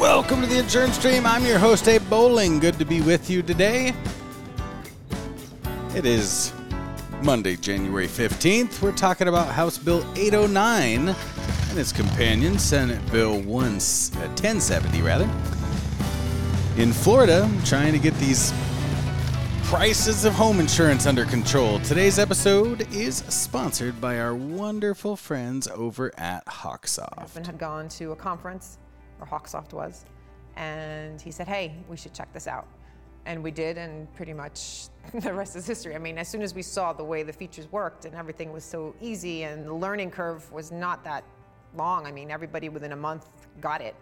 welcome 0.00 0.40
to 0.40 0.46
the 0.46 0.58
Insurance 0.58 0.96
Dream. 0.96 1.26
I'm 1.26 1.44
your 1.44 1.58
host, 1.58 1.86
Abe 1.86 2.00
Bowling. 2.08 2.58
Good 2.58 2.78
to 2.78 2.86
be 2.86 3.02
with 3.02 3.28
you 3.28 3.42
today. 3.42 3.94
It 5.94 6.06
is 6.06 6.54
Monday, 7.22 7.54
January 7.56 8.06
15th. 8.06 8.80
We're 8.80 8.92
talking 8.92 9.28
about 9.28 9.48
House 9.48 9.76
Bill 9.76 10.02
809 10.16 11.08
and 11.10 11.78
its 11.78 11.92
companion, 11.92 12.58
Senate 12.58 12.98
Bill 13.12 13.42
1, 13.42 13.64
uh, 13.66 13.68
1070, 13.76 15.02
rather. 15.02 15.28
In 16.78 16.94
Florida, 16.94 17.50
trying 17.66 17.92
to 17.92 17.98
get 17.98 18.14
these 18.14 18.54
prices 19.64 20.24
of 20.24 20.32
home 20.32 20.60
insurance 20.60 21.04
under 21.04 21.26
control. 21.26 21.78
Today's 21.80 22.18
episode 22.18 22.90
is 22.90 23.16
sponsored 23.16 24.00
by 24.00 24.18
our 24.18 24.34
wonderful 24.34 25.14
friends 25.14 25.68
over 25.68 26.10
at 26.18 26.46
Hawksoft. 26.46 27.18
My 27.36 27.46
had 27.46 27.58
gone 27.58 27.90
to 27.90 28.12
a 28.12 28.16
conference 28.16 28.78
where 29.20 29.28
Hawksoft 29.28 29.72
was, 29.72 30.04
and 30.56 31.20
he 31.20 31.30
said, 31.30 31.46
"Hey, 31.46 31.74
we 31.88 31.96
should 31.96 32.14
check 32.14 32.32
this 32.32 32.46
out." 32.46 32.66
And 33.26 33.42
we 33.42 33.50
did, 33.50 33.76
and 33.76 34.12
pretty 34.14 34.32
much 34.32 34.88
the 35.14 35.32
rest 35.32 35.54
is 35.56 35.66
history. 35.66 35.94
I 35.94 35.98
mean, 35.98 36.18
as 36.18 36.28
soon 36.28 36.42
as 36.42 36.54
we 36.54 36.62
saw 36.62 36.92
the 36.92 37.04
way 37.04 37.22
the 37.22 37.32
features 37.32 37.70
worked 37.70 38.06
and 38.06 38.14
everything 38.14 38.52
was 38.52 38.64
so 38.64 38.94
easy, 39.00 39.44
and 39.44 39.66
the 39.66 39.74
learning 39.74 40.10
curve 40.10 40.50
was 40.52 40.72
not 40.72 41.04
that 41.04 41.24
long. 41.76 42.06
I 42.06 42.12
mean, 42.12 42.30
everybody 42.30 42.68
within 42.68 42.92
a 42.92 42.96
month 42.96 43.26
got 43.60 43.80
it, 43.80 43.94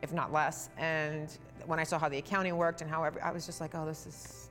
if 0.00 0.12
not 0.12 0.32
less. 0.32 0.70
And 0.78 1.36
when 1.66 1.78
I 1.78 1.84
saw 1.84 1.98
how 1.98 2.08
the 2.08 2.18
accounting 2.18 2.56
worked 2.56 2.80
and 2.80 2.90
how 2.90 3.02
every, 3.04 3.20
I 3.20 3.32
was 3.32 3.44
just 3.46 3.60
like, 3.60 3.74
"Oh, 3.74 3.86
this 3.86 4.06
is." 4.06 4.48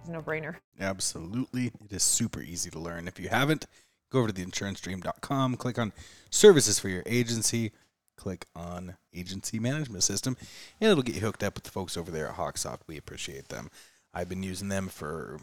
It's 0.00 0.08
a 0.08 0.12
no-brainer. 0.12 0.56
Absolutely. 0.80 1.66
It 1.66 1.92
is 1.92 2.02
super 2.02 2.40
easy 2.40 2.70
to 2.70 2.78
learn. 2.78 3.06
If 3.06 3.20
you 3.20 3.28
haven't, 3.28 3.66
go 4.10 4.20
over 4.20 4.32
to 4.32 4.34
theinsurancedream.com, 4.34 5.56
click 5.56 5.78
on 5.78 5.92
services 6.30 6.78
for 6.78 6.88
your 6.88 7.02
agency, 7.04 7.72
click 8.20 8.46
on 8.54 8.96
agency 9.14 9.58
management 9.58 10.02
system, 10.02 10.36
and 10.80 10.90
it'll 10.90 11.02
get 11.02 11.14
you 11.14 11.22
hooked 11.22 11.42
up 11.42 11.54
with 11.54 11.64
the 11.64 11.70
folks 11.70 11.96
over 11.96 12.10
there 12.10 12.28
at 12.28 12.36
Hawksoft. 12.36 12.80
We 12.86 12.98
appreciate 12.98 13.48
them. 13.48 13.70
I've 14.12 14.28
been 14.28 14.42
using 14.42 14.68
them 14.68 14.88
for 14.88 15.40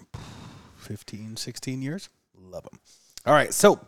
15, 0.78 1.38
16 1.38 1.82
years. 1.82 2.10
Love 2.40 2.64
them. 2.64 2.80
All 3.26 3.34
right, 3.34 3.54
so 3.54 3.80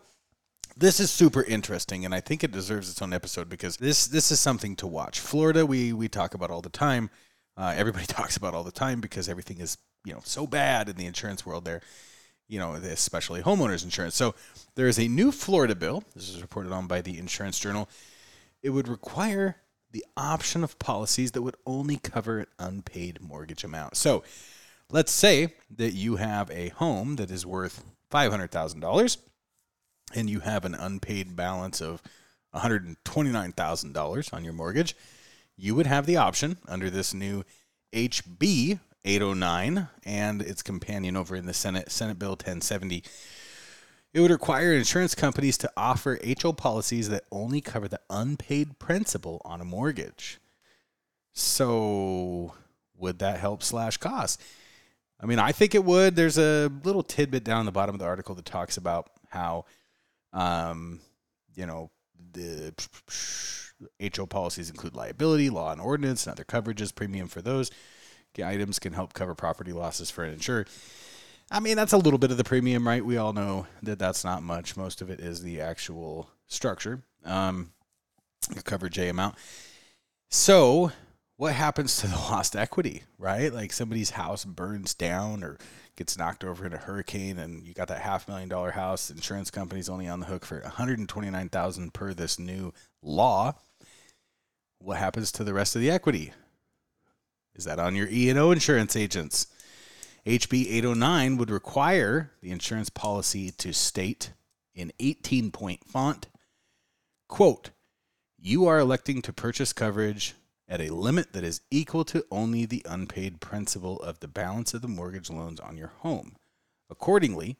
this 0.76 0.98
is 0.98 1.10
super 1.10 1.44
interesting, 1.44 2.04
and 2.04 2.14
I 2.14 2.20
think 2.20 2.42
it 2.42 2.50
deserves 2.50 2.90
its 2.90 3.00
own 3.00 3.12
episode 3.12 3.48
because 3.48 3.76
this 3.76 4.06
this 4.06 4.32
is 4.32 4.40
something 4.40 4.74
to 4.76 4.86
watch. 4.86 5.20
Florida, 5.20 5.64
we 5.64 5.92
we 5.92 6.08
talk 6.08 6.34
about 6.34 6.50
all 6.50 6.60
the 6.60 6.68
time. 6.68 7.10
Uh, 7.56 7.72
everybody 7.76 8.06
talks 8.08 8.36
about 8.36 8.54
all 8.54 8.64
the 8.64 8.72
time 8.72 9.00
because 9.00 9.28
everything 9.28 9.60
is 9.60 9.78
you 10.04 10.12
know 10.12 10.20
so 10.24 10.46
bad 10.46 10.88
in 10.88 10.96
the 10.96 11.06
insurance 11.06 11.44
world 11.44 11.64
there 11.64 11.80
you 12.48 12.58
know 12.58 12.72
especially 12.72 13.42
homeowners 13.42 13.84
insurance 13.84 14.14
so 14.14 14.34
there 14.74 14.88
is 14.88 14.98
a 14.98 15.06
new 15.08 15.30
florida 15.30 15.74
bill 15.74 16.02
this 16.14 16.28
is 16.28 16.40
reported 16.40 16.72
on 16.72 16.86
by 16.86 17.00
the 17.00 17.18
insurance 17.18 17.58
journal 17.58 17.88
it 18.62 18.70
would 18.70 18.88
require 18.88 19.56
the 19.92 20.04
option 20.16 20.62
of 20.62 20.78
policies 20.78 21.32
that 21.32 21.42
would 21.42 21.56
only 21.66 21.96
cover 21.96 22.40
an 22.40 22.46
unpaid 22.58 23.20
mortgage 23.20 23.64
amount 23.64 23.96
so 23.96 24.22
let's 24.90 25.12
say 25.12 25.54
that 25.74 25.92
you 25.92 26.16
have 26.16 26.50
a 26.50 26.68
home 26.70 27.16
that 27.16 27.30
is 27.30 27.46
worth 27.46 27.84
$500000 28.10 29.16
and 30.14 30.28
you 30.28 30.40
have 30.40 30.64
an 30.64 30.74
unpaid 30.74 31.36
balance 31.36 31.80
of 31.80 32.02
$129000 32.54 34.34
on 34.34 34.44
your 34.44 34.52
mortgage 34.52 34.96
you 35.56 35.74
would 35.74 35.86
have 35.86 36.06
the 36.06 36.16
option 36.16 36.56
under 36.68 36.90
this 36.90 37.14
new 37.14 37.44
hb 37.92 38.78
809 39.04 39.88
and 40.04 40.42
its 40.42 40.62
companion 40.62 41.16
over 41.16 41.34
in 41.34 41.46
the 41.46 41.54
Senate, 41.54 41.90
Senate 41.90 42.18
Bill 42.18 42.30
1070. 42.30 43.02
It 44.12 44.20
would 44.20 44.30
require 44.30 44.72
insurance 44.72 45.14
companies 45.14 45.56
to 45.58 45.70
offer 45.76 46.18
HO 46.42 46.52
policies 46.52 47.08
that 47.10 47.24
only 47.30 47.60
cover 47.60 47.86
the 47.86 48.00
unpaid 48.10 48.78
principal 48.78 49.40
on 49.44 49.60
a 49.60 49.64
mortgage. 49.64 50.40
So, 51.32 52.54
would 52.96 53.20
that 53.20 53.38
help 53.38 53.62
slash 53.62 53.98
costs? 53.98 54.42
I 55.22 55.26
mean, 55.26 55.38
I 55.38 55.52
think 55.52 55.74
it 55.74 55.84
would. 55.84 56.16
There's 56.16 56.38
a 56.38 56.70
little 56.82 57.02
tidbit 57.02 57.44
down 57.44 57.66
the 57.66 57.72
bottom 57.72 57.94
of 57.94 58.00
the 58.00 58.06
article 58.06 58.34
that 58.34 58.44
talks 58.44 58.76
about 58.76 59.10
how, 59.28 59.66
um, 60.32 61.00
you 61.54 61.66
know, 61.66 61.90
the 62.32 62.74
HO 64.16 64.26
policies 64.26 64.70
include 64.70 64.96
liability, 64.96 65.50
law 65.50 65.70
and 65.70 65.80
ordinance, 65.80 66.26
and 66.26 66.32
other 66.32 66.44
coverages, 66.44 66.94
premium 66.94 67.28
for 67.28 67.42
those 67.42 67.70
items 68.38 68.78
can 68.78 68.92
help 68.92 69.12
cover 69.12 69.34
property 69.34 69.72
losses 69.72 70.10
for 70.10 70.24
an 70.24 70.32
insurer. 70.32 70.66
I 71.50 71.58
mean, 71.60 71.76
that's 71.76 71.92
a 71.92 71.98
little 71.98 72.18
bit 72.18 72.30
of 72.30 72.36
the 72.36 72.44
premium, 72.44 72.86
right? 72.86 73.04
We 73.04 73.16
all 73.16 73.32
know 73.32 73.66
that 73.82 73.98
that's 73.98 74.24
not 74.24 74.42
much. 74.42 74.76
Most 74.76 75.02
of 75.02 75.10
it 75.10 75.18
is 75.18 75.42
the 75.42 75.60
actual 75.60 76.30
structure, 76.46 77.02
um, 77.24 77.72
the 78.54 78.62
coverage 78.62 78.98
A 78.98 79.08
amount. 79.08 79.34
So, 80.28 80.92
what 81.36 81.54
happens 81.54 81.96
to 81.98 82.06
the 82.06 82.16
lost 82.16 82.54
equity, 82.54 83.02
right? 83.18 83.52
Like 83.52 83.72
somebody's 83.72 84.10
house 84.10 84.44
burns 84.44 84.94
down 84.94 85.42
or 85.42 85.58
gets 85.96 86.16
knocked 86.16 86.44
over 86.44 86.64
in 86.64 86.72
a 86.72 86.78
hurricane, 86.78 87.38
and 87.38 87.66
you 87.66 87.74
got 87.74 87.88
that 87.88 88.02
half 88.02 88.28
million 88.28 88.48
dollar 88.48 88.70
house. 88.70 89.08
The 89.08 89.14
insurance 89.14 89.50
company's 89.50 89.88
only 89.88 90.06
on 90.06 90.20
the 90.20 90.26
hook 90.26 90.44
for 90.44 90.60
one 90.60 90.70
hundred 90.70 91.00
and 91.00 91.08
twenty 91.08 91.30
nine 91.30 91.48
thousand 91.48 91.94
per 91.94 92.14
this 92.14 92.38
new 92.38 92.72
law. 93.02 93.54
What 94.78 94.98
happens 94.98 95.32
to 95.32 95.44
the 95.44 95.52
rest 95.52 95.74
of 95.74 95.82
the 95.82 95.90
equity? 95.90 96.32
Is 97.54 97.64
that 97.64 97.78
on 97.78 97.96
your 97.96 98.08
E&O 98.08 98.52
insurance 98.52 98.96
agents? 98.96 99.48
HB 100.26 100.66
809 100.70 101.38
would 101.38 101.50
require 101.50 102.32
the 102.42 102.50
insurance 102.50 102.90
policy 102.90 103.50
to 103.52 103.72
state 103.72 104.32
in 104.74 104.92
18 105.00 105.50
point 105.50 105.84
font, 105.84 106.28
quote, 107.28 107.70
you 108.38 108.66
are 108.66 108.78
electing 108.78 109.22
to 109.22 109.32
purchase 109.32 109.72
coverage 109.72 110.34
at 110.68 110.80
a 110.80 110.94
limit 110.94 111.32
that 111.32 111.44
is 111.44 111.62
equal 111.70 112.04
to 112.04 112.24
only 112.30 112.64
the 112.64 112.82
unpaid 112.88 113.40
principal 113.40 114.00
of 114.00 114.20
the 114.20 114.28
balance 114.28 114.72
of 114.72 114.82
the 114.82 114.88
mortgage 114.88 115.28
loans 115.28 115.58
on 115.60 115.76
your 115.76 115.92
home. 115.98 116.36
Accordingly, 116.88 117.56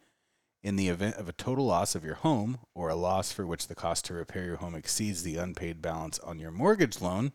in 0.62 0.76
the 0.76 0.88
event 0.88 1.16
of 1.16 1.28
a 1.28 1.32
total 1.32 1.66
loss 1.66 1.94
of 1.94 2.04
your 2.04 2.16
home 2.16 2.58
or 2.74 2.88
a 2.88 2.94
loss 2.94 3.32
for 3.32 3.46
which 3.46 3.68
the 3.68 3.74
cost 3.74 4.04
to 4.06 4.14
repair 4.14 4.44
your 4.44 4.56
home 4.56 4.74
exceeds 4.74 5.22
the 5.22 5.36
unpaid 5.36 5.80
balance 5.80 6.18
on 6.20 6.38
your 6.38 6.50
mortgage 6.50 7.00
loan, 7.00 7.32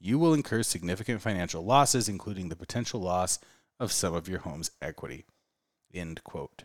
you 0.00 0.18
will 0.18 0.32
incur 0.32 0.62
significant 0.62 1.20
financial 1.20 1.64
losses, 1.64 2.08
including 2.08 2.48
the 2.48 2.56
potential 2.56 3.00
loss 3.00 3.38
of 3.80 3.90
some 3.90 4.14
of 4.14 4.28
your 4.28 4.40
home's 4.40 4.70
equity. 4.80 5.24
End 5.92 6.22
quote. 6.22 6.62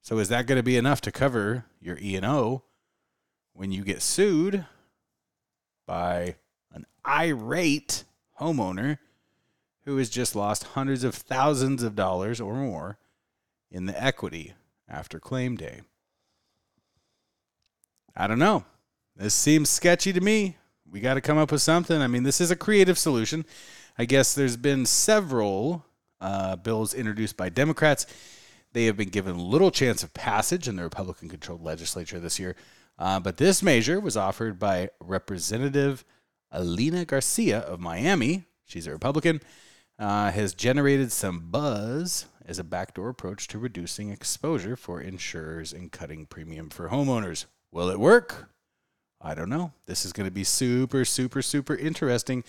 So 0.00 0.18
is 0.18 0.30
that 0.30 0.46
going 0.46 0.56
to 0.56 0.62
be 0.62 0.76
enough 0.78 1.02
to 1.02 1.12
cover 1.12 1.66
your 1.80 1.98
E&O 2.00 2.62
when 3.52 3.72
you 3.72 3.82
get 3.82 4.00
sued 4.00 4.64
by 5.86 6.36
an 6.72 6.86
irate 7.06 8.04
homeowner 8.40 8.98
who 9.84 9.96
has 9.98 10.08
just 10.08 10.36
lost 10.36 10.64
hundreds 10.68 11.04
of 11.04 11.14
thousands 11.14 11.82
of 11.82 11.96
dollars 11.96 12.40
or 12.40 12.54
more 12.54 12.98
in 13.70 13.86
the 13.86 14.02
equity 14.02 14.54
after 14.88 15.18
claim 15.18 15.56
day? 15.56 15.80
I 18.16 18.26
don't 18.26 18.38
know. 18.38 18.64
This 19.16 19.34
seems 19.34 19.68
sketchy 19.68 20.12
to 20.12 20.20
me 20.20 20.56
we 20.90 21.00
got 21.00 21.14
to 21.14 21.20
come 21.20 21.38
up 21.38 21.52
with 21.52 21.62
something. 21.62 22.00
I 22.00 22.06
mean, 22.06 22.22
this 22.22 22.40
is 22.40 22.50
a 22.50 22.56
creative 22.56 22.98
solution. 22.98 23.44
I 23.98 24.04
guess 24.04 24.34
there's 24.34 24.56
been 24.56 24.86
several 24.86 25.84
uh, 26.20 26.56
bills 26.56 26.94
introduced 26.94 27.36
by 27.36 27.48
Democrats. 27.48 28.06
They 28.72 28.86
have 28.86 28.96
been 28.96 29.08
given 29.08 29.38
little 29.38 29.70
chance 29.70 30.02
of 30.02 30.12
passage 30.14 30.68
in 30.68 30.76
the 30.76 30.82
Republican 30.82 31.28
controlled 31.28 31.62
legislature 31.62 32.18
this 32.18 32.38
year. 32.38 32.54
Uh, 32.98 33.20
but 33.20 33.36
this 33.36 33.62
measure 33.62 34.00
was 34.00 34.16
offered 34.16 34.58
by 34.58 34.90
Representative 35.00 36.04
Alina 36.50 37.04
Garcia 37.04 37.60
of 37.60 37.80
Miami. 37.80 38.44
She's 38.64 38.86
a 38.86 38.92
Republican. 38.92 39.40
Uh, 39.98 40.30
has 40.30 40.54
generated 40.54 41.10
some 41.10 41.50
buzz 41.50 42.26
as 42.46 42.58
a 42.58 42.64
backdoor 42.64 43.08
approach 43.08 43.48
to 43.48 43.58
reducing 43.58 44.10
exposure 44.10 44.76
for 44.76 45.00
insurers 45.00 45.72
and 45.72 45.90
cutting 45.90 46.24
premium 46.24 46.70
for 46.70 46.88
homeowners. 46.88 47.46
Will 47.72 47.90
it 47.90 47.98
work? 47.98 48.48
I 49.20 49.34
don't 49.34 49.50
know. 49.50 49.72
This 49.86 50.04
is 50.04 50.12
going 50.12 50.28
to 50.28 50.32
be 50.32 50.44
super, 50.44 51.04
super, 51.04 51.42
super 51.42 51.74
interesting 51.74 52.44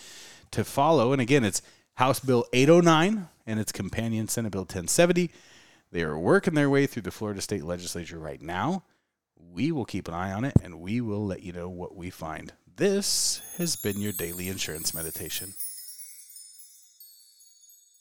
to 0.51 0.63
follow. 0.63 1.11
And 1.11 1.21
again, 1.21 1.43
it's 1.43 1.61
House 1.95 2.19
Bill 2.19 2.45
809 2.53 3.27
and 3.49 3.59
its 3.59 3.71
companion 3.71 4.27
Senate 4.27 4.51
Bill 4.51 4.61
1070. 4.61 5.31
They 5.91 6.03
are 6.03 6.17
working 6.17 6.53
their 6.53 6.69
way 6.69 6.85
through 6.85 7.01
the 7.01 7.11
Florida 7.11 7.41
State 7.41 7.63
Legislature 7.63 8.19
right 8.19 8.41
now. 8.41 8.83
We 9.35 9.71
will 9.71 9.85
keep 9.85 10.07
an 10.07 10.13
eye 10.13 10.31
on 10.31 10.45
it 10.45 10.53
and 10.63 10.79
we 10.79 11.01
will 11.01 11.25
let 11.25 11.41
you 11.41 11.51
know 11.51 11.67
what 11.67 11.95
we 11.95 12.09
find. 12.09 12.53
This 12.75 13.41
has 13.57 13.75
been 13.75 13.99
your 13.99 14.13
daily 14.13 14.47
insurance 14.47 14.93
meditation. 14.93 15.53